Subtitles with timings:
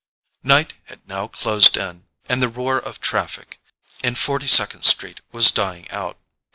[0.41, 3.59] Night had now closed in, and the roar of traffic
[4.03, 6.17] in Forty second Street was dying out.